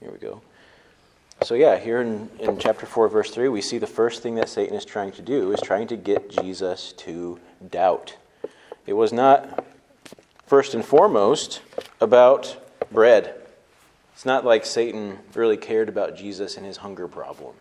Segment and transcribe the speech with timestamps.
[0.00, 0.40] Here we go.
[1.42, 4.48] So, yeah, here in, in chapter 4, verse 3, we see the first thing that
[4.48, 7.38] Satan is trying to do is trying to get Jesus to
[7.70, 8.16] doubt.
[8.86, 9.66] It was not,
[10.46, 11.60] first and foremost,
[12.00, 12.56] about
[12.90, 13.34] bread.
[14.14, 17.54] It's not like Satan really cared about Jesus and his hunger problem.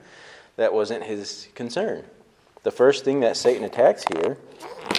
[0.56, 2.04] that wasn't his concern.
[2.64, 4.36] The first thing that Satan attacks here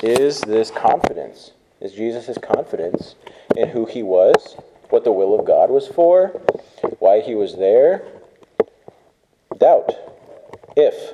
[0.01, 1.51] is this confidence,
[1.81, 3.15] is Jesus' confidence
[3.57, 4.55] in who he was,
[4.89, 6.41] what the will of God was for,
[6.99, 8.05] why he was there.
[9.57, 9.91] Doubt.
[10.75, 11.13] If.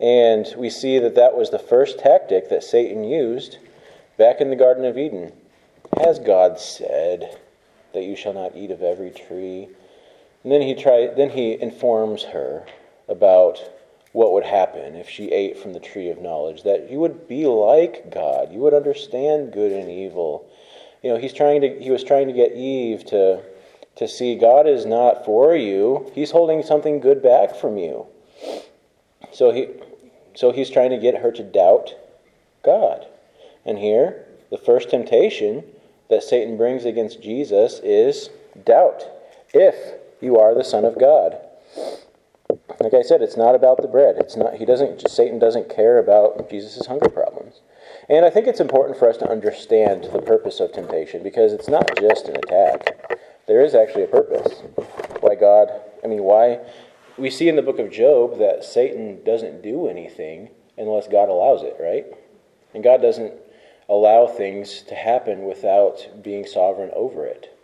[0.00, 3.58] And we see that that was the first tactic that Satan used
[4.18, 5.32] back in the Garden of Eden.
[5.98, 7.38] Has God said?
[7.92, 9.68] that you shall not eat of every tree.
[10.42, 12.66] And then he try, then he informs her
[13.08, 13.58] about
[14.12, 17.46] what would happen if she ate from the tree of knowledge, that you would be
[17.46, 18.52] like God.
[18.52, 20.46] You would understand good and evil.
[21.02, 23.42] You know, he's trying to he was trying to get Eve to
[23.96, 26.10] to see God is not for you.
[26.14, 28.06] He's holding something good back from you.
[29.32, 29.68] So he
[30.34, 31.94] so he's trying to get her to doubt
[32.64, 33.06] God.
[33.64, 35.64] And here, the first temptation
[36.08, 38.30] that Satan brings against Jesus is
[38.64, 39.04] doubt
[39.52, 41.38] if you are the son of God.
[42.80, 44.16] Like I said, it's not about the bread.
[44.18, 47.60] It's not he doesn't Satan doesn't care about Jesus' hunger problems.
[48.08, 51.68] And I think it's important for us to understand the purpose of temptation because it's
[51.68, 53.18] not just an attack.
[53.46, 54.62] There is actually a purpose.
[55.20, 55.68] Why God,
[56.04, 56.60] I mean, why
[57.18, 61.62] we see in the book of Job that Satan doesn't do anything unless God allows
[61.62, 62.06] it, right?
[62.74, 63.34] And God doesn't
[63.88, 67.56] allow things to happen without being sovereign over it.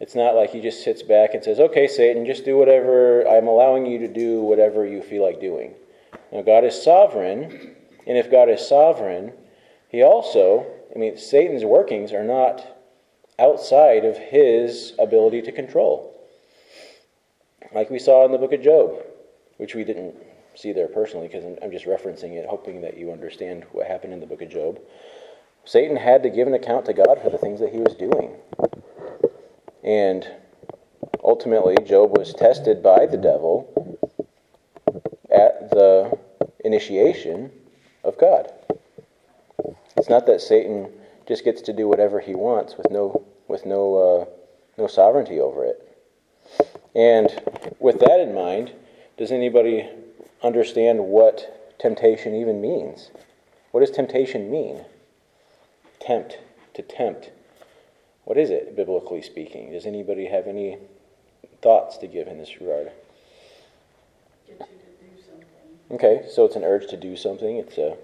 [0.00, 3.46] It's not like he just sits back and says, okay, Satan, just do whatever, I'm
[3.46, 5.74] allowing you to do whatever you feel like doing.
[6.32, 9.32] Now, God is sovereign, and if God is sovereign,
[9.88, 12.73] he also, I mean, Satan's workings are not
[13.38, 16.10] outside of his ability to control.
[17.74, 19.02] Like we saw in the book of Job,
[19.56, 20.14] which we didn't
[20.54, 24.20] see there personally because I'm just referencing it, hoping that you understand what happened in
[24.20, 24.80] the book of Job.
[25.64, 28.36] Satan had to give an account to God for the things that he was doing.
[29.82, 30.26] And
[31.22, 33.98] ultimately, Job was tested by the devil
[35.30, 36.16] at the
[36.64, 37.50] initiation
[38.04, 38.52] of God.
[39.96, 40.90] It's not that Satan
[41.26, 44.24] just gets to do whatever he wants with no with no uh,
[44.76, 45.78] no sovereignty over it.
[46.94, 47.28] And
[47.78, 48.72] with that in mind,
[49.16, 49.88] does anybody
[50.42, 53.10] understand what temptation even means?
[53.70, 54.84] What does temptation mean?
[56.04, 56.38] tempt,
[56.74, 57.30] to tempt.
[58.24, 59.72] What is it, biblically speaking?
[59.72, 60.78] Does anybody have any
[61.62, 62.92] thoughts to give in this regard?
[65.90, 67.56] Okay, so it's an urge to do something.
[67.56, 67.96] It's a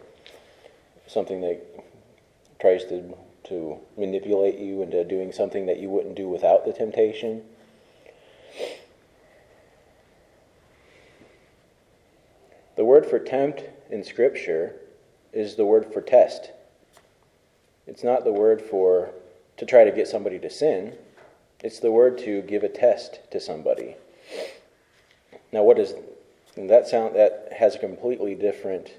[1.07, 1.61] something that
[2.61, 3.15] tries to
[3.51, 7.43] to manipulate you into doing something that you wouldn't do without the temptation.
[12.77, 14.77] The word for tempt in Scripture
[15.33, 16.53] is the word for test.
[17.87, 19.11] It's not the word for
[19.59, 20.95] to try to get somebody to sin.
[21.63, 23.97] It's the word to give a test to somebody.
[25.53, 25.95] Now, what does
[26.57, 27.17] that sound?
[27.17, 28.95] That has a completely different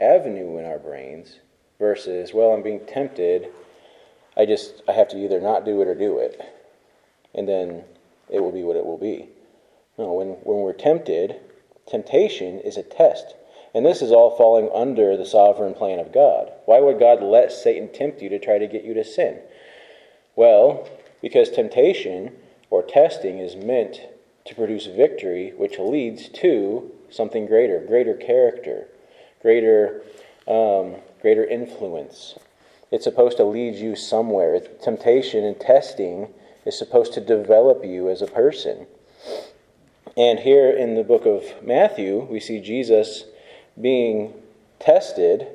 [0.00, 1.40] avenue in our brains
[1.78, 3.48] versus, well, I'm being tempted.
[4.40, 6.40] I just I have to either not do it or do it,
[7.34, 7.84] and then
[8.30, 9.28] it will be what it will be.
[9.98, 11.36] No, when when we're tempted,
[11.86, 13.34] temptation is a test.
[13.74, 16.50] And this is all falling under the sovereign plan of God.
[16.64, 19.38] Why would God let Satan tempt you to try to get you to sin?
[20.34, 20.88] Well,
[21.20, 22.32] because temptation
[22.70, 24.00] or testing is meant
[24.46, 28.88] to produce victory, which leads to something greater, greater character,
[29.42, 30.02] greater,
[30.48, 32.36] um, greater influence.
[32.90, 34.60] It's supposed to lead you somewhere.
[34.60, 36.28] Temptation and testing
[36.66, 38.86] is supposed to develop you as a person.
[40.16, 43.24] And here in the book of Matthew, we see Jesus
[43.80, 44.34] being
[44.80, 45.46] tested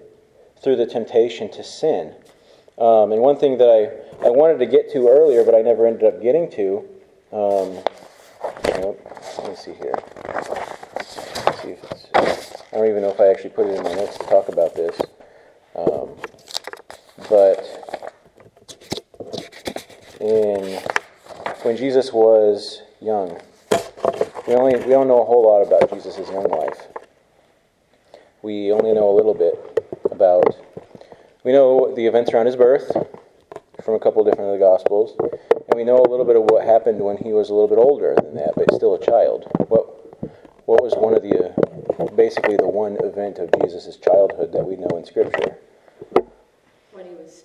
[0.63, 2.13] through the temptation to sin.
[2.78, 5.85] Um, and one thing that I, I wanted to get to earlier, but I never
[5.85, 6.85] ended up getting to.
[7.31, 7.84] Um,
[8.63, 9.95] let me see here.
[11.62, 11.75] See
[12.15, 14.75] I don't even know if I actually put it in my notes to talk about
[14.75, 15.00] this.
[15.75, 16.09] Um,
[17.29, 17.63] but
[20.19, 20.79] in
[21.63, 23.39] when Jesus was young,
[24.47, 26.88] we only we don't know a whole lot about Jesus' young life
[28.45, 29.56] we only know a little bit
[30.12, 30.56] about.
[31.44, 32.91] We know the events around his birth
[33.83, 36.63] from a couple different of the Gospels, and we know a little bit of what
[36.63, 39.45] happened when he was a little bit older than that, but still a child.
[39.68, 39.89] What
[40.68, 41.50] what was one of the
[42.00, 45.57] uh, basically the one event of Jesus' childhood that we know in Scripture?
[46.95, 47.44] When he was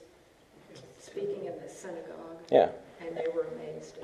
[1.00, 2.38] speaking in the synagogue.
[2.52, 2.68] Yeah.
[3.00, 3.96] And they were amazed.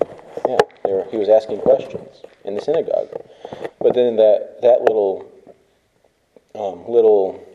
[0.49, 3.09] Yeah, were, he was asking questions in the synagogue.
[3.79, 5.31] But then that, that little,
[6.57, 7.47] um, little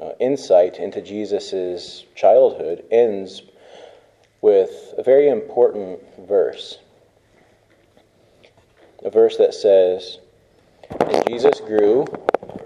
[0.00, 3.42] uh, insight into Jesus' childhood ends
[4.40, 6.78] with a very important verse.
[9.04, 10.18] A verse that says,
[10.98, 12.06] And Jesus grew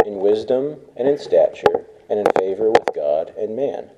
[0.06, 3.90] in wisdom and in stature and in favor with God and man.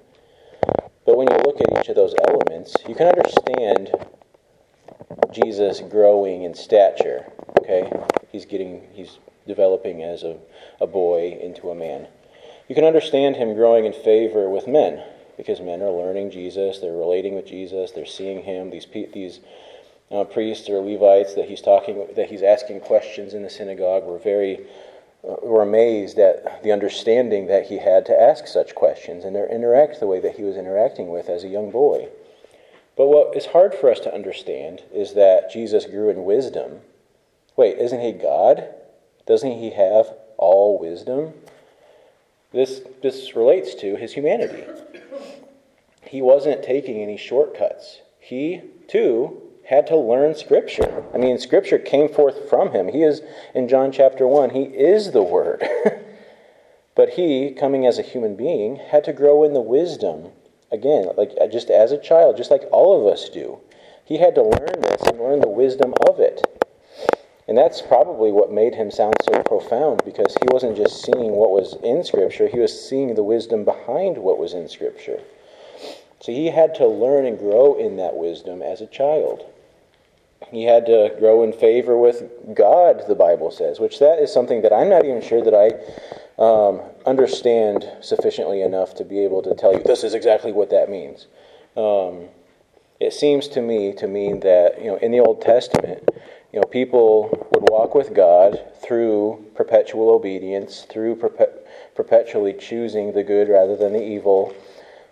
[1.12, 3.93] But when you look at each of those elements, you can understand
[5.31, 7.31] Jesus growing in stature.
[7.61, 7.93] Okay?
[8.31, 10.38] He's getting he's developing as a,
[10.81, 12.09] a boy into a man.
[12.67, 15.05] You can understand him growing in favor with men
[15.37, 18.70] because men are learning Jesus, they're relating with Jesus, they're seeing him.
[18.70, 19.41] These these
[20.11, 24.19] uh, priests or Levites that he's talking that he's asking questions in the synagogue were
[24.19, 24.61] very
[25.22, 30.06] were amazed at the understanding that he had to ask such questions and interact the
[30.06, 32.08] way that he was interacting with as a young boy.
[32.96, 36.80] But what is hard for us to understand is that Jesus grew in wisdom.
[37.56, 38.66] Wait, isn't he God?
[39.26, 41.32] Doesn't he have all wisdom?
[42.52, 44.64] This, this relates to his humanity.
[46.04, 48.00] He wasn't taking any shortcuts.
[48.20, 49.40] He, too,
[49.72, 51.04] had to learn Scripture.
[51.14, 52.88] I mean, Scripture came forth from him.
[52.88, 53.22] He is,
[53.54, 55.64] in John chapter 1, he is the Word.
[56.94, 60.32] but he, coming as a human being, had to grow in the wisdom
[60.72, 63.58] Again, like just as a child, just like all of us do.
[64.06, 66.42] He had to learn this and learn the wisdom of it.
[67.46, 71.50] And that's probably what made him sound so profound because he wasn't just seeing what
[71.50, 75.20] was in Scripture, he was seeing the wisdom behind what was in Scripture.
[76.20, 79.44] So he had to learn and grow in that wisdom as a child.
[80.50, 82.25] He had to grow in favor with
[82.55, 86.43] God, the Bible says, which that is something that I'm not even sure that I
[86.43, 90.91] um, understand sufficiently enough to be able to tell you this is exactly what that
[90.91, 91.27] means.
[91.77, 92.29] Um,
[93.00, 96.09] it seems to me to mean that you know in the Old Testament,
[96.53, 101.59] you know people would walk with God through perpetual obedience, through perpe-
[101.94, 104.55] perpetually choosing the good rather than the evil.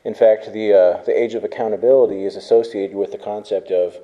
[0.04, 3.98] In fact, the uh, the age of accountability is associated with the concept of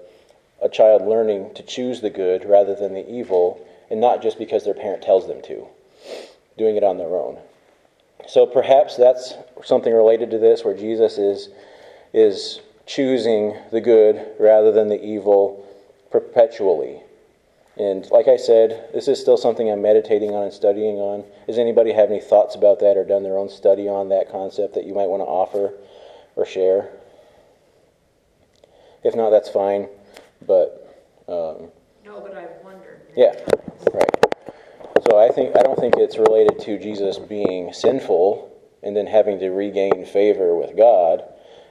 [0.63, 4.65] a child learning to choose the good rather than the evil, and not just because
[4.65, 5.67] their parent tells them to
[6.57, 7.39] doing it on their own.
[8.29, 11.49] So perhaps that's something related to this, where Jesus is,
[12.13, 15.65] is choosing the good rather than the evil
[16.11, 17.01] perpetually.
[17.77, 21.25] And like I said, this is still something I'm meditating on and studying on.
[21.47, 24.75] Does anybody have any thoughts about that or done their own study on that concept
[24.75, 25.75] that you might want to offer
[26.37, 26.89] or share?
[29.05, 29.89] If not, that's fine.
[30.47, 31.71] But um,
[32.05, 33.03] no, but I've wondered.
[33.17, 33.35] Yeah,
[33.93, 34.11] right.
[35.09, 38.53] So I think I don't think it's related to Jesus being sinful
[38.83, 41.25] and then having to regain favor with God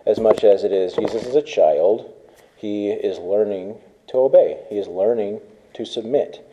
[0.06, 2.14] as much as it is Jesus is a child.
[2.56, 3.78] He is learning
[4.08, 4.60] to obey.
[4.70, 5.42] He is learning
[5.74, 6.46] to submit,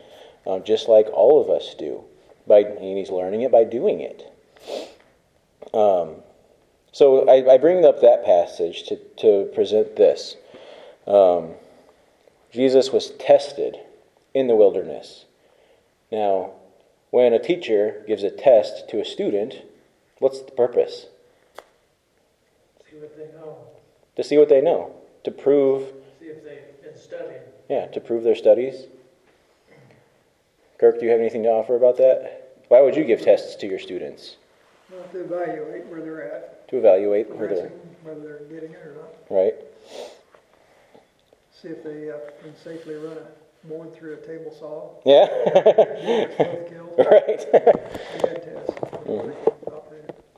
[0.47, 2.05] um, just like all of us do.
[2.47, 4.29] By and he's learning it by doing it.
[5.73, 6.17] Um,
[6.93, 10.37] so I, I, bring up that passage to, to present this.
[11.07, 11.53] Um,
[12.53, 13.79] Jesus was tested
[14.35, 15.25] in the wilderness.
[16.11, 16.51] Now,
[17.11, 19.63] when a teacher gives a test to a student,
[20.19, 21.07] what's the purpose?
[22.91, 23.57] See what they know.
[24.17, 24.95] To see what they know.
[25.25, 25.89] To prove.
[26.21, 27.41] See if they've been studying.
[27.71, 28.87] Yeah, to prove their studies.
[30.79, 32.59] Kirk, do you have anything to offer about that?
[32.69, 34.37] Why would you give tests to your students?
[34.91, 36.69] Well, to evaluate where they're at.
[36.69, 39.15] To evaluate where they're whether they're getting it or not.
[39.31, 39.55] Right.
[41.63, 44.91] See if they uh, can safely run a board through a table saw.
[45.07, 45.27] Yeah.
[46.99, 47.47] right.
[49.07, 49.31] mm-hmm.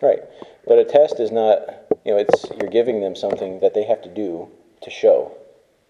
[0.04, 0.20] Right.
[0.66, 1.60] But a test is not,
[2.04, 4.50] you know, it's you're giving them something that they have to do
[4.82, 5.34] to show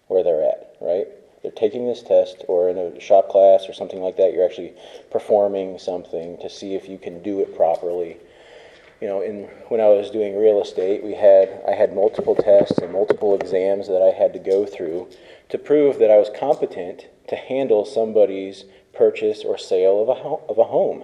[0.07, 1.07] where they're at, right?
[1.41, 4.73] They're taking this test, or in a shop class or something like that, you're actually
[5.11, 8.15] performing something to see if you can do it properly.
[9.01, 12.79] You know, in when I was doing real estate, we had I had multiple tests
[12.79, 15.09] and multiple exams that I had to go through
[15.49, 20.57] to prove that I was competent to handle somebody's purchase or sale of a, of
[20.57, 21.03] a home.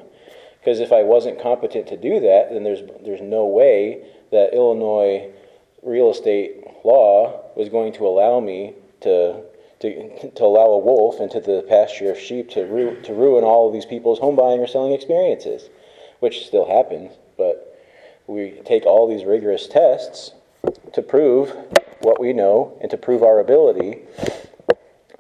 [0.60, 5.32] Because if I wasn't competent to do that, then there's, there's no way that Illinois
[5.82, 9.42] real estate law was going to allow me to,
[9.80, 13.68] to, to allow a wolf into the pasture of sheep to, ru- to ruin all
[13.68, 15.70] of these people's home buying or selling experiences,
[16.20, 17.12] which still happens.
[17.38, 17.71] But
[18.32, 20.32] we take all these rigorous tests
[20.94, 21.54] to prove
[22.00, 24.00] what we know and to prove our ability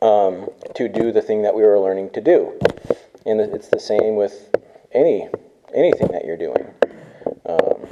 [0.01, 2.57] um, to do the thing that we were learning to do.
[3.25, 4.49] And it's the same with
[4.93, 5.29] any
[5.75, 6.67] anything that you're doing.
[7.45, 7.87] Um,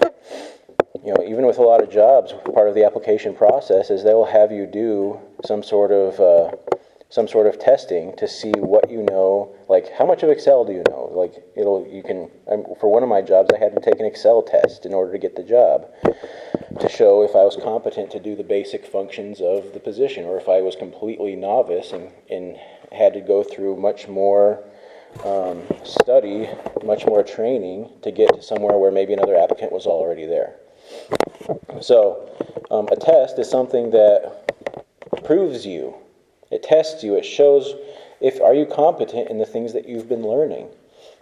[1.06, 4.14] you know, even with a lot of jobs, part of the application process is they
[4.14, 6.52] will have you do some sort of uh,
[7.10, 9.56] some sort of testing to see what you know.
[9.68, 11.10] Like, how much of Excel do you know?
[11.12, 12.30] Like, it'll you can.
[12.80, 15.18] for one of my jobs, I had to take an Excel test in order to
[15.18, 15.88] get the job
[16.80, 20.38] to show if I was competent to do the basic functions of the position, or
[20.38, 22.58] if I was completely novice and, and
[22.92, 24.64] had to go through much more
[25.26, 26.48] um, study,
[26.84, 30.56] much more training to get to somewhere where maybe another applicant was already there.
[31.82, 32.30] So,
[32.70, 34.54] um, a test is something that
[35.24, 35.96] proves you
[36.52, 37.16] it tests you.
[37.16, 37.76] It shows
[38.22, 40.68] if are you competent in the things that you've been learning.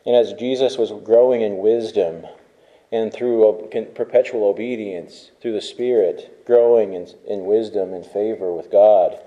[0.05, 2.25] And as Jesus was growing in wisdom
[2.91, 9.19] and through perpetual obedience through the Spirit, growing in, in wisdom and favor with God.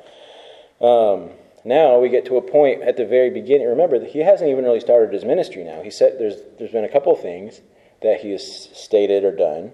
[0.80, 1.30] Um,
[1.62, 3.68] now we get to a point at the very beginning.
[3.68, 5.82] Remember that he hasn't even really started his ministry now.
[5.82, 7.60] He said there's there's been a couple things
[8.00, 9.72] that he has stated or done,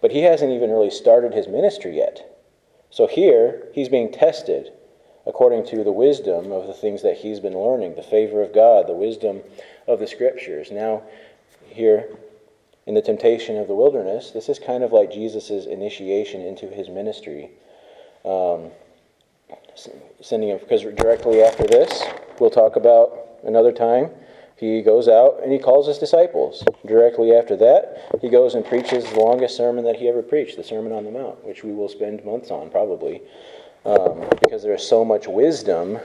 [0.00, 2.40] but he hasn't even really started his ministry yet.
[2.88, 4.72] So here he's being tested
[5.26, 8.86] according to the wisdom of the things that he's been learning, the favor of God,
[8.86, 9.42] the wisdom
[9.86, 10.70] of the scriptures.
[10.70, 11.02] Now,
[11.66, 12.08] here
[12.86, 16.88] in the temptation of the wilderness, this is kind of like Jesus' initiation into his
[16.88, 17.50] ministry.
[18.24, 18.70] Um,
[20.20, 22.02] sending him, because directly after this,
[22.38, 24.10] we'll talk about another time.
[24.56, 26.64] He goes out and he calls his disciples.
[26.86, 30.64] Directly after that, he goes and preaches the longest sermon that he ever preached, the
[30.64, 33.20] Sermon on the Mount, which we will spend months on probably
[33.86, 35.98] um, because there is so much wisdom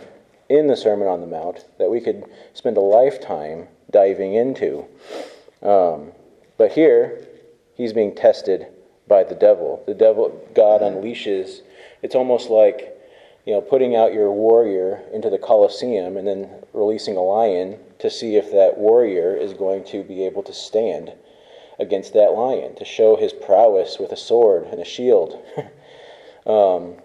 [0.50, 2.24] in the Sermon on the Mount that we could
[2.54, 4.86] spend a lifetime diving into.
[5.64, 6.12] Um,
[6.58, 7.28] but here,
[7.76, 8.68] he's being tested
[9.08, 9.84] by the devil.
[9.88, 11.62] The devil, God unleashes.
[12.04, 12.96] It's almost like
[13.46, 18.12] you know putting out your warrior into the Colosseum and then releasing a lion to
[18.12, 21.14] see if that warrior is going to be able to stand
[21.80, 25.44] against that lion, to show his prowess with a sword and a shield.
[26.46, 26.96] um,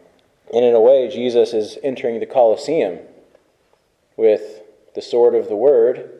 [0.52, 3.00] and in a way, Jesus is entering the Colosseum
[4.16, 4.62] with
[4.94, 6.10] the sword of the Word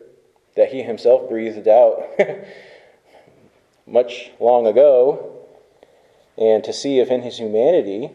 [0.57, 2.03] that he himself breathed out
[3.87, 5.33] much long ago,
[6.37, 8.11] and to see if in his humanity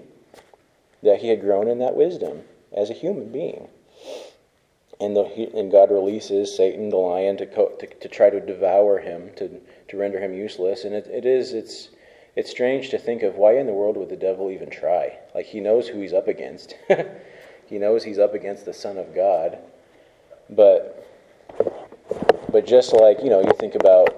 [1.01, 2.41] that he had grown in that wisdom
[2.75, 3.67] as a human being.
[4.99, 5.23] And, the,
[5.55, 9.59] and God releases Satan, the lion, to, co- to, to try to devour him, to,
[9.87, 10.83] to render him useless.
[10.83, 11.89] And it, it is, it's,
[12.35, 15.17] it's strange to think of why in the world would the devil even try?
[15.35, 16.75] Like, he knows who he's up against.
[17.67, 19.57] he knows he's up against the Son of God.
[20.49, 21.07] But,
[22.51, 24.09] but just like, you know, you think about,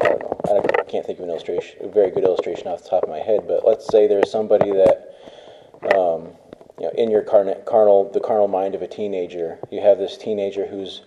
[0.00, 2.68] I don't know, I, don't, I can't think of an illustration, a very good illustration
[2.68, 5.14] off the top of my head, but let's say there's somebody that,
[5.94, 6.28] um,
[6.78, 10.66] you know, in your carnal, the carnal mind of a teenager, you have this teenager
[10.66, 11.02] who's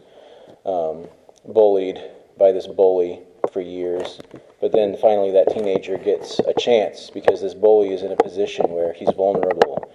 [0.66, 1.08] um,
[1.52, 2.00] bullied
[2.38, 4.20] by this bully for years.
[4.62, 8.70] But then finally, that teenager gets a chance because this bully is in a position
[8.70, 9.92] where he's vulnerable.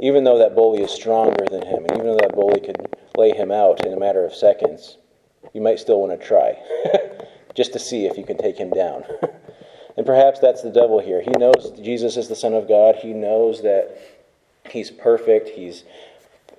[0.00, 3.30] Even though that bully is stronger than him, and even though that bully could lay
[3.30, 4.98] him out in a matter of seconds,
[5.54, 6.56] you might still want to try
[7.54, 9.04] just to see if you can take him down.
[9.96, 11.22] and perhaps that's the devil here.
[11.22, 13.98] He knows Jesus is the Son of God, he knows that
[14.70, 15.84] he's perfect, he's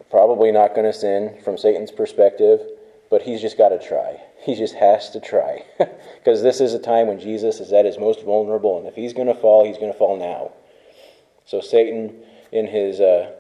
[0.10, 2.62] probably not going to sin from Satan's perspective,
[3.10, 4.22] but he's just got to try.
[4.42, 5.64] He just has to try.
[6.18, 9.14] Because this is a time when Jesus is at his most vulnerable, and if he's
[9.14, 10.52] going to fall, he's going to fall now.
[11.46, 12.14] So Satan,
[12.52, 13.32] in his, uh,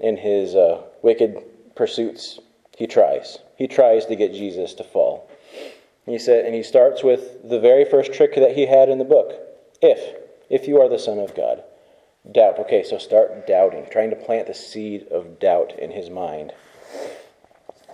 [0.00, 1.36] in his uh, wicked
[1.76, 2.40] pursuits,
[2.76, 3.38] he tries.
[3.56, 5.30] He tries to get Jesus to fall.
[6.06, 9.04] He said, and he starts with the very first trick that he had in the
[9.04, 9.34] book.
[9.80, 10.16] If,
[10.50, 11.62] if you are the Son of God.
[12.30, 12.58] Doubt.
[12.58, 16.52] Okay, so start doubting, trying to plant the seed of doubt in his mind.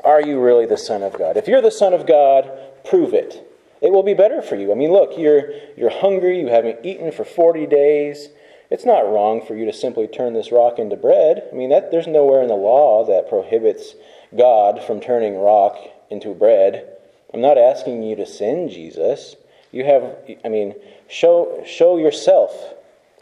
[0.05, 1.37] Are you really the Son of God?
[1.37, 2.51] If you're the Son of God,
[2.85, 3.47] prove it.
[3.81, 4.73] It will be better for you.
[4.73, 8.29] I mean, look, you're, you're hungry, you haven't eaten for 40 days.
[8.71, 11.49] It's not wrong for you to simply turn this rock into bread.
[11.51, 13.95] I mean, that, there's nowhere in the law that prohibits
[14.37, 15.77] God from turning rock
[16.11, 16.97] into bread.
[17.33, 19.37] I'm not asking you to sin, Jesus.
[19.73, 20.75] You have, I mean,
[21.09, 22.75] show, show yourself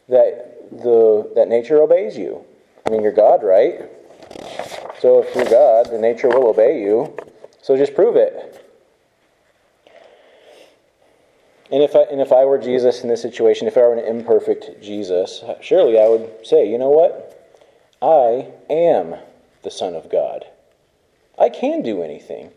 [0.09, 2.45] that, the, that nature obeys you.
[2.87, 3.89] I mean, you're God, right?
[5.01, 7.17] So if you're God, the nature will obey you.
[7.63, 8.65] So just prove it.
[11.71, 14.05] And if I, and if I were Jesus in this situation, if I were an
[14.05, 17.35] imperfect Jesus, surely I would say, you know what?
[18.01, 19.17] I am
[19.63, 20.47] the Son of God.
[21.39, 22.51] I can do anything.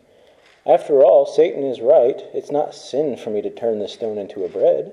[0.64, 2.22] After all, Satan is right.
[2.32, 4.92] It's not sin for me to turn this stone into a bread.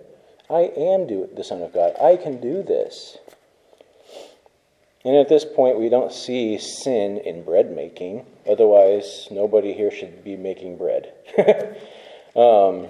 [0.49, 1.93] I am the Son of God.
[2.01, 3.17] I can do this.
[5.05, 8.25] And at this point, we don't see sin in bread making.
[8.49, 11.13] Otherwise, nobody here should be making bread.
[12.35, 12.87] um,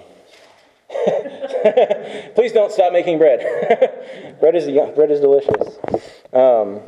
[2.34, 3.40] please don't stop making bread.
[4.40, 5.78] bread is bread is delicious.
[6.32, 6.80] Um,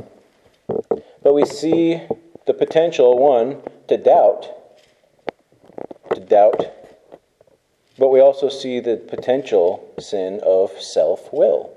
[1.22, 2.00] but we see
[2.46, 4.48] the potential, one, to doubt,
[6.14, 6.66] to doubt,
[7.96, 11.76] but we also see the potential sin of self will.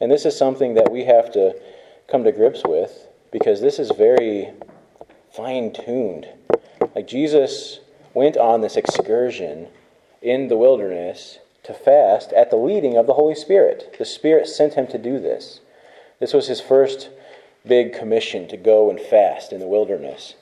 [0.00, 1.56] And this is something that we have to
[2.08, 4.50] come to grips with because this is very
[5.32, 6.28] fine tuned.
[6.94, 7.80] Like Jesus
[8.14, 9.68] went on this excursion
[10.22, 13.96] in the wilderness to fast at the leading of the Holy Spirit.
[13.98, 15.60] The Spirit sent him to do this.
[16.20, 17.10] This was his first
[17.66, 20.34] big commission to go and fast in the wilderness.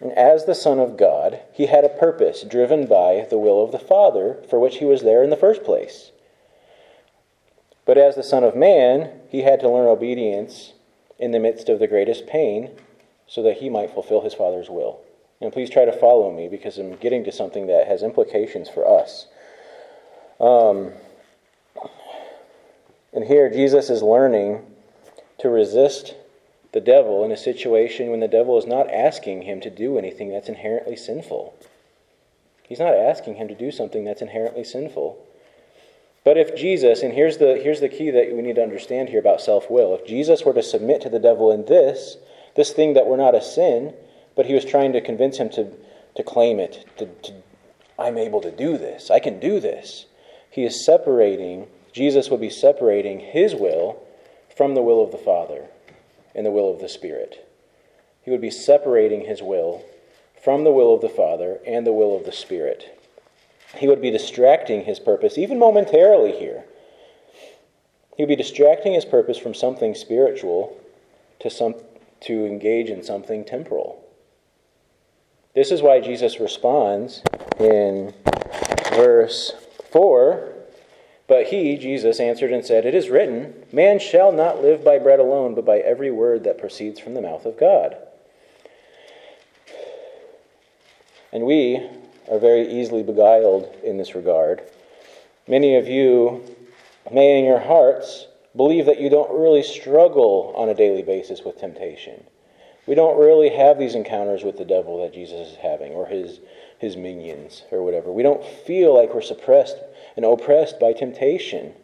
[0.00, 3.72] And as the Son of God, he had a purpose driven by the will of
[3.72, 6.12] the Father for which he was there in the first place.
[7.88, 10.74] But as the Son of Man, he had to learn obedience
[11.18, 12.72] in the midst of the greatest pain
[13.26, 15.00] so that he might fulfill his Father's will.
[15.40, 18.86] And please try to follow me because I'm getting to something that has implications for
[18.86, 19.26] us.
[20.38, 20.92] Um,
[23.14, 24.66] and here, Jesus is learning
[25.38, 26.14] to resist
[26.72, 30.28] the devil in a situation when the devil is not asking him to do anything
[30.28, 31.54] that's inherently sinful.
[32.64, 35.24] He's not asking him to do something that's inherently sinful.
[36.24, 39.20] But if Jesus, and here's the, here's the key that we need to understand here
[39.20, 42.16] about self will, if Jesus were to submit to the devil in this,
[42.56, 43.94] this thing that were not a sin,
[44.36, 45.72] but he was trying to convince him to,
[46.16, 47.32] to claim it, to, to,
[47.98, 50.06] I'm able to do this, I can do this.
[50.50, 54.02] He is separating, Jesus would be separating his will
[54.56, 55.66] from the will of the Father
[56.34, 57.48] and the will of the Spirit.
[58.22, 59.84] He would be separating his will
[60.42, 62.97] from the will of the Father and the will of the Spirit.
[63.76, 66.64] He would be distracting his purpose, even momentarily here.
[68.16, 70.76] He would be distracting his purpose from something spiritual
[71.40, 71.74] to, some,
[72.22, 74.04] to engage in something temporal.
[75.54, 77.22] This is why Jesus responds
[77.58, 78.14] in
[78.90, 79.52] verse
[79.92, 80.54] 4
[81.28, 85.20] but he, Jesus, answered and said, It is written, Man shall not live by bread
[85.20, 87.96] alone, but by every word that proceeds from the mouth of God.
[91.30, 91.86] And we
[92.30, 94.62] are very easily beguiled in this regard.
[95.46, 96.42] Many of you
[97.10, 98.26] may, in your hearts,
[98.56, 102.24] believe that you don't really struggle on a daily basis with temptation.
[102.86, 106.40] We don't really have these encounters with the devil that Jesus is having, or his,
[106.78, 108.10] his minions, or whatever.
[108.10, 109.76] We don't feel like we're suppressed
[110.16, 111.74] and oppressed by temptation.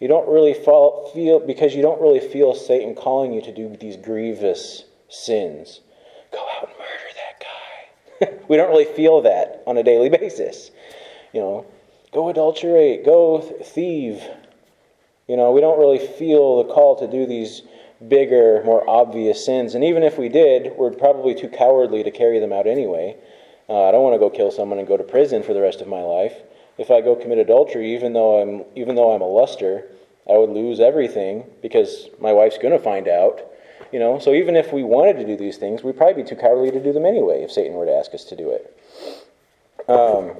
[0.00, 3.76] You don't really fall, feel, because you don't really feel Satan calling you to do
[3.76, 5.80] these grievous sins.
[6.32, 8.07] Go out and murder that guy.
[8.48, 10.70] we don't really feel that on a daily basis.
[11.32, 11.66] You know,
[12.12, 14.22] go adulterate, go thieve.
[15.26, 17.62] You know, we don't really feel the call to do these
[18.06, 19.74] bigger, more obvious sins.
[19.74, 23.16] And even if we did, we're probably too cowardly to carry them out anyway.
[23.68, 25.80] Uh, I don't want to go kill someone and go to prison for the rest
[25.80, 26.34] of my life
[26.78, 29.84] if I go commit adultery, even though I'm even though I'm a luster,
[30.28, 33.42] I would lose everything because my wife's going to find out.
[33.92, 36.36] You know, so even if we wanted to do these things, we'd probably be too
[36.36, 38.78] cowardly to do them anyway if Satan were to ask us to do it.
[39.88, 40.36] Um,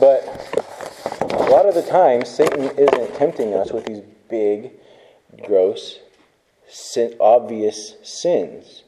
[0.00, 0.24] but
[1.20, 4.72] a lot of the time, Satan isn't tempting us with these big,
[5.44, 6.00] gross,
[6.68, 8.82] sin, obvious sins.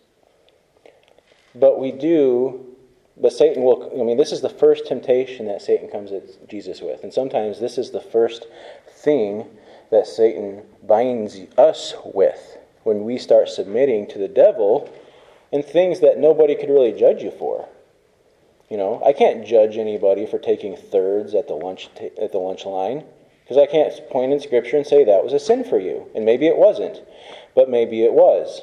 [1.55, 2.75] But we do
[3.17, 6.81] but Satan will, I mean, this is the first temptation that Satan comes at Jesus
[6.81, 7.05] with.
[7.05, 8.47] And sometimes this is the first
[8.89, 9.47] thing
[9.91, 14.91] that Satan binds us with when we start submitting to the devil
[15.53, 17.69] in things that nobody could really judge you for.
[18.71, 21.89] You know, I can't judge anybody for taking thirds at the lunch
[22.21, 23.05] at the lunch line
[23.43, 26.25] because I can't point in scripture and say that was a sin for you, and
[26.25, 27.03] maybe it wasn't,
[27.55, 28.63] but maybe it was.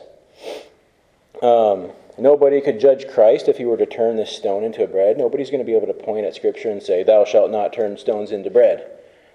[1.44, 5.18] Um, Nobody could judge Christ if he were to turn this stone into a bread.
[5.18, 7.98] Nobody's going to be able to point at Scripture and say, Thou shalt not turn
[7.98, 8.86] stones into bread.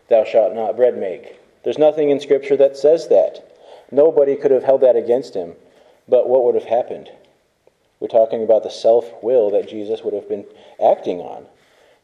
[0.09, 1.41] Thou shalt not bread make.
[1.65, 3.56] There's nothing in Scripture that says that.
[3.91, 5.55] Nobody could have held that against him.
[6.09, 7.11] But what would have happened?
[8.01, 10.45] We're talking about the self will that Jesus would have been
[10.83, 11.47] acting on.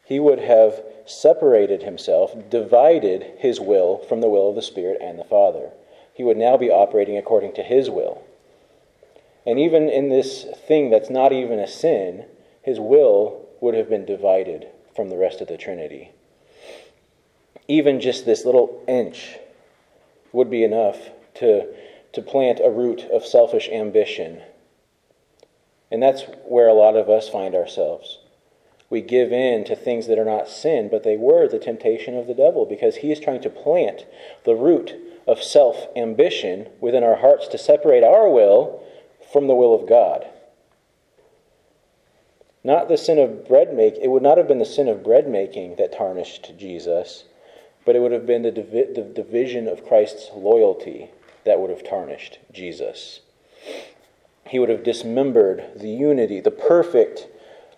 [0.05, 5.19] He would have separated himself, divided his will from the will of the Spirit and
[5.19, 5.71] the Father.
[6.15, 8.23] He would now be operating according to his will.
[9.47, 12.27] And even in this thing that's not even a sin,
[12.63, 16.11] his will would have been divided from the rest of the Trinity.
[17.69, 19.39] Even just this little inch
[20.33, 21.67] would be enough to,
[22.13, 24.43] to plant a root of selfish ambition.
[25.91, 28.19] And that's where a lot of us find ourselves.
[28.89, 32.27] We give in to things that are not sin, but they were the temptation of
[32.27, 34.07] the devil because he is trying to plant
[34.45, 34.95] the root
[35.27, 38.83] of self ambition within our hearts to separate our will
[39.33, 40.27] from the will of God.
[42.65, 45.29] Not the sin of bread making, it would not have been the sin of bread
[45.29, 47.25] making that tarnished Jesus,
[47.85, 51.11] but it would have been the, divi- the division of Christ's loyalty
[51.45, 53.21] that would have tarnished Jesus.
[54.47, 57.27] he would have dismembered the unity, the perfect,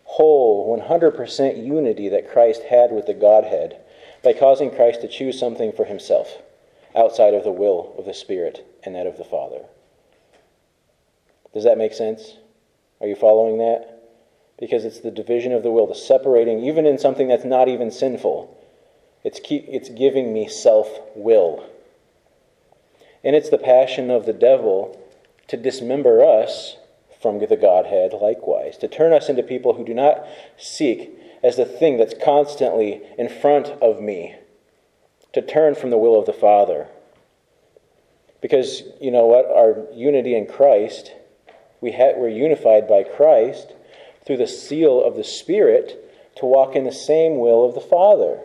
[0.04, 3.80] whole, 100% unity that Christ had with the Godhead
[4.22, 6.38] by causing Christ to choose something for himself
[6.96, 9.64] outside of the will of the Spirit and that of the Father.
[11.52, 12.36] Does that make sense?
[13.00, 14.02] Are you following that?
[14.58, 17.90] Because it's the division of the will, the separating, even in something that's not even
[17.90, 18.56] sinful.
[19.24, 21.68] It's, keep, it's giving me self will.
[23.24, 25.00] And it's the passion of the devil
[25.48, 26.76] to dismember us
[27.20, 30.26] from the Godhead likewise, to turn us into people who do not
[30.58, 31.10] seek
[31.42, 34.36] as the thing that's constantly in front of me,
[35.32, 36.88] to turn from the will of the Father.
[38.42, 39.46] Because, you know what?
[39.46, 41.12] Our unity in Christ,
[41.80, 43.72] we ha- we're unified by Christ
[44.26, 46.00] through the seal of the Spirit
[46.36, 48.40] to walk in the same will of the Father.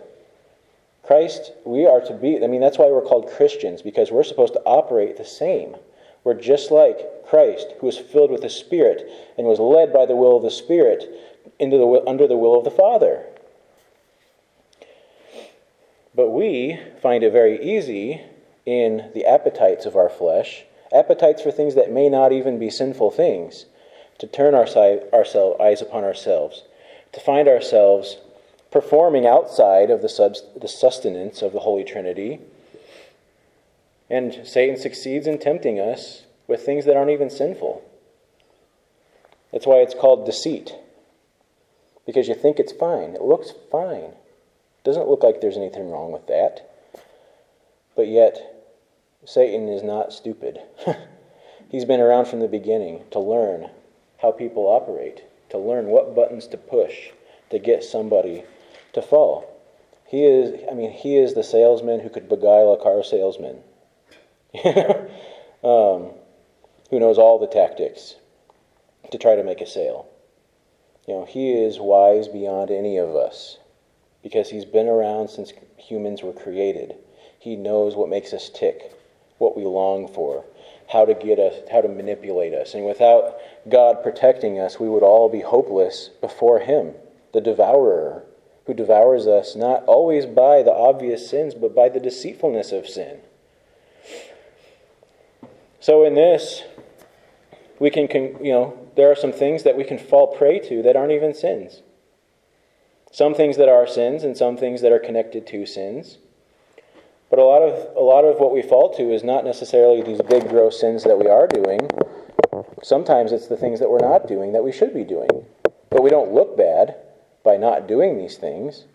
[1.09, 4.53] Christ, we are to be, I mean, that's why we're called Christians, because we're supposed
[4.53, 5.75] to operate the same.
[6.23, 10.15] We're just like Christ, who was filled with the Spirit and was led by the
[10.15, 11.09] will of the Spirit
[11.57, 13.25] into the, under the will of the Father.
[16.13, 18.21] But we find it very easy
[18.67, 23.09] in the appetites of our flesh, appetites for things that may not even be sinful
[23.09, 23.65] things,
[24.19, 25.25] to turn our, side, our
[25.59, 26.65] eyes upon ourselves,
[27.13, 28.17] to find ourselves
[28.71, 32.39] performing outside of the, the sustenance of the Holy Trinity.
[34.09, 37.83] And Satan succeeds in tempting us with things that aren't even sinful.
[39.51, 40.73] That's why it's called deceit.
[42.05, 43.15] Because you think it's fine.
[43.15, 44.13] It looks fine.
[44.13, 46.69] It doesn't look like there's anything wrong with that.
[47.95, 48.65] But yet,
[49.25, 50.59] Satan is not stupid.
[51.69, 53.69] He's been around from the beginning to learn
[54.21, 57.09] how people operate, to learn what buttons to push
[57.49, 58.43] to get somebody
[58.99, 59.49] to fall.
[60.07, 63.57] He is, I mean, he is the salesman who could beguile a car salesman,
[65.63, 66.11] um,
[66.89, 68.15] who knows all the tactics
[69.11, 70.07] to try to make a sale.
[71.07, 73.59] You know, he is wise beyond any of us
[74.23, 76.95] because he's been around since humans were created.
[77.39, 78.91] He knows what makes us tick,
[79.37, 80.43] what we long for,
[80.87, 82.73] how to get us, how to manipulate us.
[82.73, 83.37] And without
[83.69, 86.93] God protecting us, we would all be hopeless before him,
[87.31, 88.23] the devourer
[88.69, 93.17] who devours us not always by the obvious sins, but by the deceitfulness of sin.
[95.79, 96.61] So, in this,
[97.79, 98.07] we can,
[98.45, 101.33] you know, there are some things that we can fall prey to that aren't even
[101.33, 101.81] sins.
[103.11, 106.19] Some things that are sins and some things that are connected to sins.
[107.31, 110.21] But a lot of a lot of what we fall to is not necessarily these
[110.21, 111.89] big gross sins that we are doing.
[112.83, 115.45] Sometimes it's the things that we're not doing that we should be doing.
[115.89, 116.97] But we don't look bad
[117.43, 118.85] by not doing these things.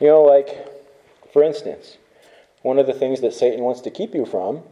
[0.00, 0.66] You know, like,
[1.32, 1.98] for instance,
[2.62, 4.62] one of the things that Satan wants to keep you from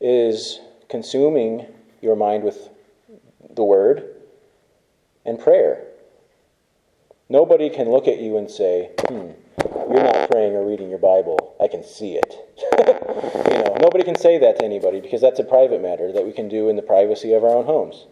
[0.00, 1.66] is consuming
[2.00, 2.68] your mind with
[3.54, 4.04] the Word
[5.24, 5.84] and prayer.
[7.28, 9.30] Nobody can look at you and say, hmm,
[9.90, 11.56] you're not praying or reading your Bible.
[11.60, 12.34] I can see it.
[13.50, 16.32] you know, nobody can say that to anybody because that's a private matter that we
[16.32, 18.06] can do in the privacy of our own homes.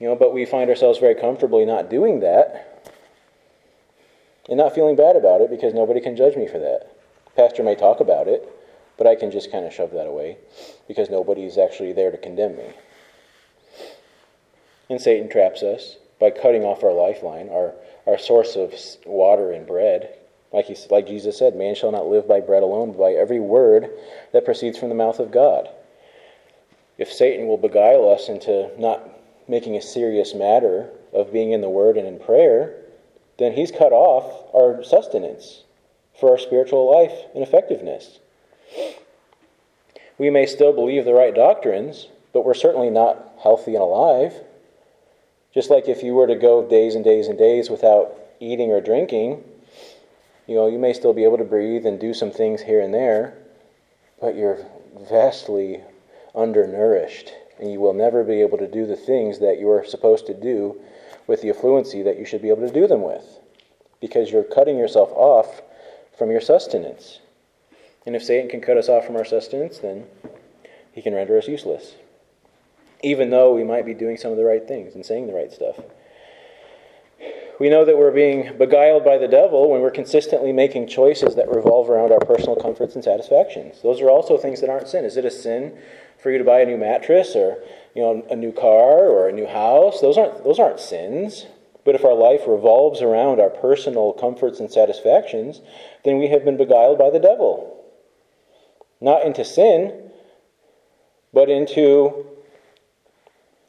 [0.00, 2.90] You know, but we find ourselves very comfortably not doing that
[4.48, 6.96] and not feeling bad about it because nobody can judge me for that.
[7.36, 8.48] Pastor may talk about it,
[8.96, 10.38] but I can just kind of shove that away
[10.88, 12.70] because nobody's actually there to condemn me.
[14.88, 17.74] And Satan traps us by cutting off our lifeline, our,
[18.06, 20.16] our source of water and bread.
[20.52, 23.38] Like, he, like Jesus said, man shall not live by bread alone, but by every
[23.38, 23.90] word
[24.32, 25.68] that proceeds from the mouth of God.
[26.98, 31.68] If Satan will beguile us into not making a serious matter of being in the
[31.68, 32.76] Word and in prayer,
[33.38, 35.64] then he's cut off our sustenance
[36.18, 38.18] for our spiritual life and effectiveness.
[40.18, 44.34] We may still believe the right doctrines, but we're certainly not healthy and alive.
[45.54, 48.80] Just like if you were to go days and days and days without eating or
[48.80, 49.42] drinking,
[50.46, 52.92] you know, you may still be able to breathe and do some things here and
[52.92, 53.38] there,
[54.20, 54.58] but you're
[55.08, 55.80] vastly
[56.34, 60.26] undernourished and you will never be able to do the things that you are supposed
[60.26, 60.80] to do
[61.26, 63.38] with the affluency that you should be able to do them with
[64.00, 65.60] because you're cutting yourself off
[66.16, 67.20] from your sustenance.
[68.06, 70.06] And if Satan can cut us off from our sustenance, then
[70.92, 71.94] he can render us useless,
[73.02, 75.52] even though we might be doing some of the right things and saying the right
[75.52, 75.76] stuff.
[77.60, 81.54] We know that we're being beguiled by the devil when we're consistently making choices that
[81.54, 83.82] revolve around our personal comforts and satisfactions.
[83.82, 85.04] Those are also things that aren't sin.
[85.04, 85.78] Is it a sin
[86.22, 87.62] for you to buy a new mattress or
[87.94, 90.00] you know a new car or a new house.
[90.00, 91.46] Those aren't those aren't sins.
[91.84, 95.62] But if our life revolves around our personal comforts and satisfactions,
[96.04, 97.82] then we have been beguiled by the devil.
[99.00, 100.10] Not into sin,
[101.32, 102.26] but into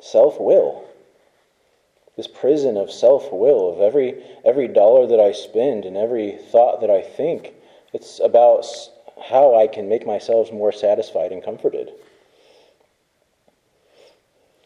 [0.01, 0.85] self will.
[2.17, 6.81] This prison of self will, of every, every dollar that I spend and every thought
[6.81, 7.53] that I think,
[7.93, 8.65] it's about
[9.29, 11.91] how I can make myself more satisfied and comforted.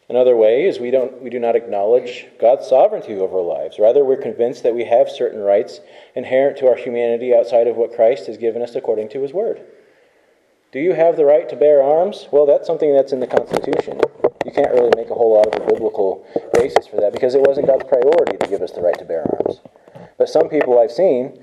[0.08, 3.78] Another way is we, don't, we do not acknowledge God's sovereignty over our lives.
[3.78, 5.80] Rather, we're convinced that we have certain rights
[6.14, 9.62] inherent to our humanity outside of what Christ has given us according to His Word.
[10.70, 12.28] Do you have the right to bear arms?
[12.30, 14.00] Well, that's something that's in the Constitution.
[14.46, 17.42] You can't really make a whole lot of a biblical basis for that because it
[17.42, 19.60] wasn't God's priority to give us the right to bear arms.
[20.18, 21.42] But some people I've seen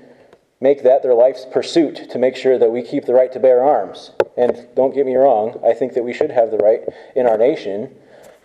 [0.58, 3.62] make that their life's pursuit to make sure that we keep the right to bear
[3.62, 4.12] arms.
[4.38, 6.80] And don't get me wrong, I think that we should have the right
[7.14, 7.94] in our nation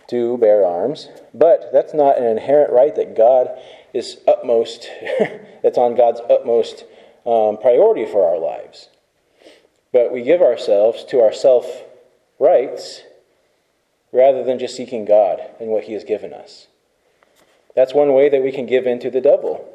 [0.08, 3.48] to bear arms, but that's not an inherent right that God
[3.94, 4.90] is utmost,
[5.62, 6.84] that's on God's utmost
[7.24, 8.90] um, priority for our lives.
[9.90, 11.64] But we give ourselves to our self
[12.38, 13.04] rights
[14.12, 16.66] rather than just seeking God and what He has given us.
[17.74, 19.68] That's one way that we can give in to the devil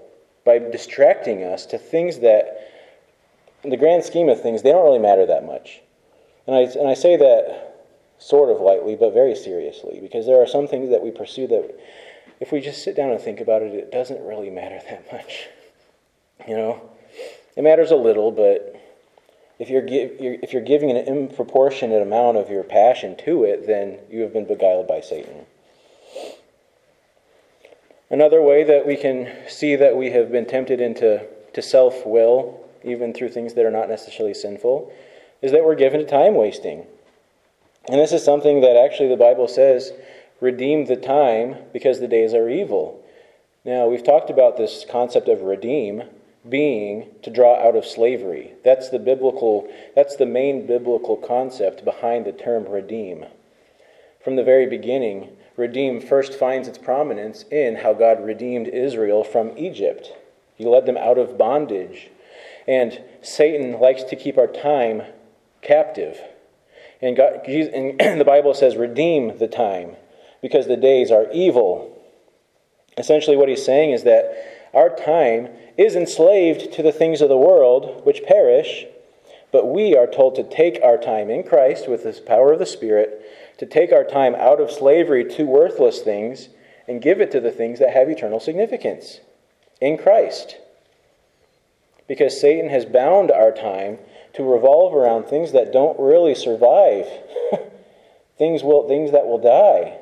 [0.46, 2.72] by distracting us to things that,
[3.64, 5.82] in the grand scheme of things, they don't really matter that much.
[6.46, 7.76] And I, and I say that
[8.20, 11.80] sort of lightly, but very seriously, because there are some things that we pursue that,
[12.40, 15.48] if we just sit down and think about it, it doesn't really matter that much.
[16.46, 16.90] You know,
[17.56, 18.75] it matters a little, but
[19.58, 24.22] if you're, if you're giving an improportionate amount of your passion to it, then you
[24.22, 25.46] have been beguiled by Satan.
[28.10, 32.62] Another way that we can see that we have been tempted into to self will,
[32.84, 34.92] even through things that are not necessarily sinful,
[35.42, 36.86] is that we're given to time wasting.
[37.88, 39.94] And this is something that actually the Bible says
[40.42, 43.02] redeem the time because the days are evil.
[43.64, 46.04] Now, we've talked about this concept of redeem
[46.50, 48.54] being to draw out of slavery.
[48.64, 53.26] That's the biblical that's the main biblical concept behind the term redeem.
[54.24, 59.58] From the very beginning, redeem first finds its prominence in how God redeemed Israel from
[59.58, 60.12] Egypt.
[60.56, 62.10] He led them out of bondage.
[62.68, 65.04] And Satan likes to keep our time
[65.62, 66.20] captive.
[67.02, 69.96] And, God, and the Bible says, redeem the time
[70.42, 71.92] because the days are evil.
[72.98, 77.38] Essentially, what he's saying is that our time is enslaved to the things of the
[77.38, 78.86] world which perish,
[79.52, 82.66] but we are told to take our time in Christ with the power of the
[82.66, 83.22] Spirit,
[83.58, 86.50] to take our time out of slavery to worthless things
[86.88, 89.22] and give it to the things that have eternal significance
[89.80, 90.58] in Christ.
[92.08, 93.98] Because Satan has bound our time
[94.34, 97.08] to revolve around things that don't really survive,
[98.38, 100.00] things, will, things that will die.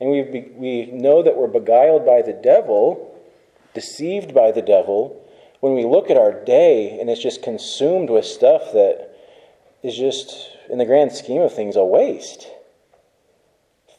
[0.00, 0.22] And we,
[0.56, 3.09] we know that we're beguiled by the devil,
[3.74, 5.26] deceived by the devil,
[5.60, 9.10] when we look at our day and it's just consumed with stuff that
[9.82, 12.48] is just, in the grand scheme of things, a waste.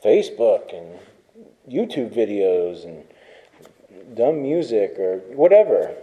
[0.04, 1.00] Facebook and
[1.72, 3.04] YouTube videos and
[4.16, 5.96] dumb music or whatever.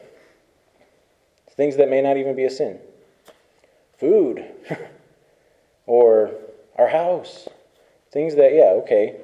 [1.57, 2.79] Things that may not even be a sin
[3.99, 4.45] food
[5.87, 6.31] or
[6.77, 7.49] our house.
[8.13, 9.17] Things that, yeah, okay,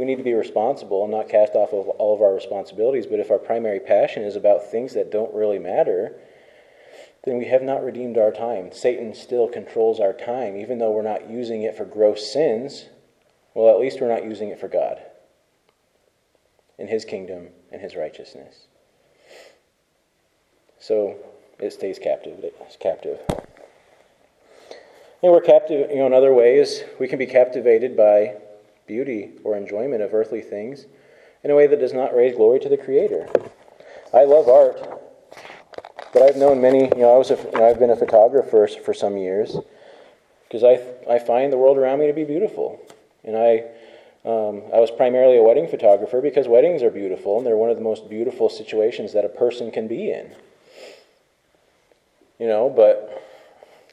[0.00, 3.06] we need to be responsible and not cast off of all of our responsibilities.
[3.06, 6.14] But if our primary passion is about things that don't really matter,
[7.24, 8.72] then we have not redeemed our time.
[8.72, 12.86] Satan still controls our time, even though we're not using it for gross sins.
[13.52, 15.02] Well, at least we're not using it for God
[16.78, 18.68] in His kingdom and His righteousness.
[20.78, 21.16] So
[21.58, 22.38] it stays captive.
[22.42, 23.20] It's captive.
[25.22, 28.36] And we're captive, you know, in other ways, we can be captivated by
[28.90, 30.86] beauty or enjoyment of earthly things
[31.44, 33.28] in a way that does not raise glory to the Creator.
[34.12, 34.80] I love art,
[36.12, 38.66] but I've known many, you know, I was a, you know, I've been a photographer
[38.84, 39.56] for some years
[40.48, 42.80] because I, I find the world around me to be beautiful.
[43.22, 43.58] And I,
[44.28, 47.76] um, I was primarily a wedding photographer because weddings are beautiful and they're one of
[47.76, 50.34] the most beautiful situations that a person can be in.
[52.40, 53.22] You know, but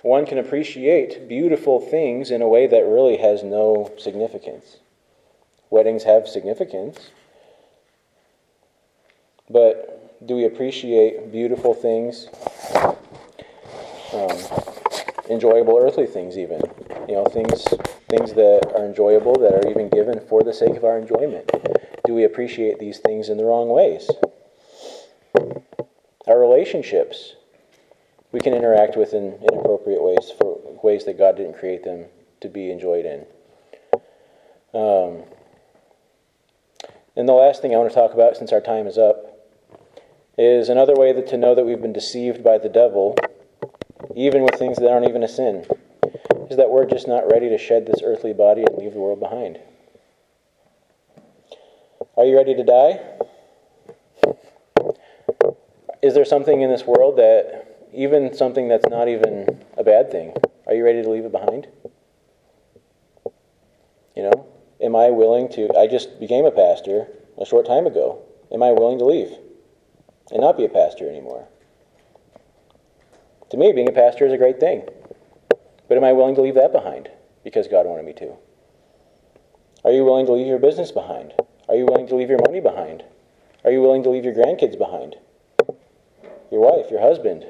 [0.01, 4.77] one can appreciate beautiful things in a way that really has no significance.
[5.69, 7.11] Weddings have significance,
[9.49, 12.27] but do we appreciate beautiful things,
[14.13, 14.37] um,
[15.29, 16.61] enjoyable earthly things, even?
[17.07, 17.65] You know, things
[18.09, 21.51] things that are enjoyable that are even given for the sake of our enjoyment.
[22.05, 24.09] Do we appreciate these things in the wrong ways?
[26.27, 27.35] Our relationships
[28.31, 32.05] we can interact with in inappropriate ways for ways that God didn't create them
[32.41, 33.25] to be enjoyed in.
[34.73, 35.23] Um,
[37.17, 39.49] and the last thing I want to talk about, since our time is up,
[40.37, 43.17] is another way that to know that we've been deceived by the devil,
[44.15, 45.65] even with things that aren't even a sin,
[46.51, 49.19] is that we're just not ready to shed this earthly body and leave the world
[49.19, 49.59] behind.
[52.15, 52.99] Are you ready to die?
[56.03, 60.35] Is there something in this world that, even something that's not even a bad thing,
[60.67, 61.67] are you ready to leave it behind?
[64.15, 64.47] You know,
[64.81, 65.75] am I willing to?
[65.77, 67.07] I just became a pastor
[67.39, 68.21] a short time ago.
[68.51, 69.31] Am I willing to leave
[70.31, 71.47] and not be a pastor anymore?
[73.49, 74.87] To me, being a pastor is a great thing.
[75.87, 77.09] But am I willing to leave that behind
[77.43, 78.33] because God wanted me to?
[79.85, 81.33] Are you willing to leave your business behind?
[81.69, 83.03] Are you willing to leave your money behind?
[83.63, 85.15] Are you willing to leave your grandkids behind?
[86.51, 87.45] Your wife, your husband,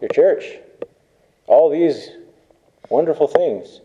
[0.00, 0.58] your church?
[1.46, 2.10] All these
[2.88, 3.80] wonderful things.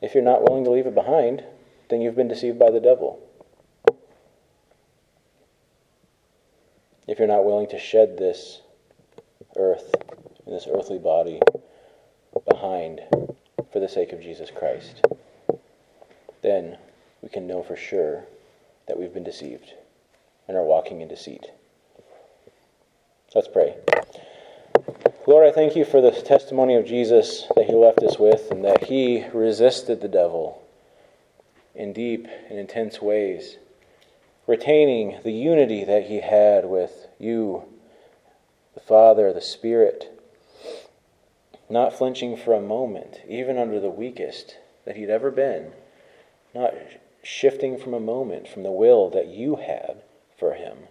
[0.00, 1.44] If you're not willing to leave it behind,
[1.88, 3.20] then you've been deceived by the devil.
[7.06, 8.62] If you're not willing to shed this
[9.56, 9.94] earth
[10.46, 11.40] and this earthly body
[12.48, 13.00] behind
[13.72, 15.04] for the sake of Jesus Christ,
[16.42, 16.78] then
[17.20, 18.24] we can know for sure
[18.86, 19.74] that we've been deceived
[20.48, 21.50] and are walking in deceit.
[23.34, 23.76] Let's pray.
[25.30, 28.64] Lord, I thank you for the testimony of Jesus that he left us with and
[28.64, 30.60] that he resisted the devil
[31.72, 33.56] in deep and intense ways,
[34.48, 37.62] retaining the unity that he had with you,
[38.74, 40.20] the Father, the Spirit,
[41.68, 45.70] not flinching for a moment, even under the weakest that he'd ever been,
[46.52, 46.74] not
[47.22, 50.02] shifting from a moment from the will that you had
[50.36, 50.88] for him.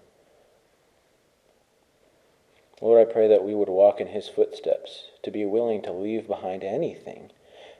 [2.81, 6.27] Lord, I pray that we would walk in his footsteps, to be willing to leave
[6.27, 7.31] behind anything,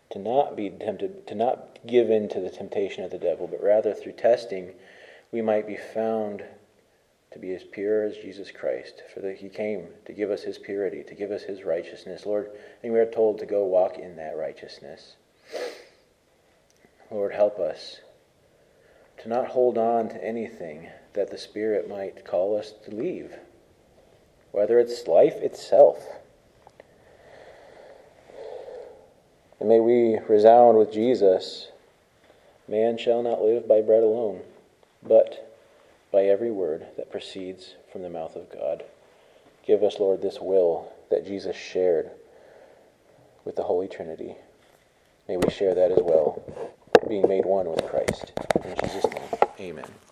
[0.10, 3.64] to not be tempted, to not give in to the temptation of the devil, but
[3.64, 4.74] rather through testing
[5.32, 6.44] we might be found
[7.32, 10.58] to be as pure as Jesus Christ, for that he came to give us his
[10.58, 12.26] purity, to give us his righteousness.
[12.26, 12.50] Lord,
[12.84, 15.16] and we are told to go walk in that righteousness.
[17.12, 18.02] Lord, help us
[19.20, 23.36] to not hold on to anything that the Spirit might call us to leave
[24.52, 26.04] whether it's life itself.
[29.60, 31.70] And may we resound with Jesus
[32.68, 34.42] man shall not live by bread alone,
[35.02, 35.52] but
[36.12, 38.84] by every word that proceeds from the mouth of God.
[39.66, 42.10] Give us, Lord, this will that Jesus shared
[43.44, 44.36] with the Holy Trinity.
[45.28, 46.42] May we share that as well,
[47.08, 48.32] being made one with Christ.
[48.64, 50.09] In Jesus' name, amen.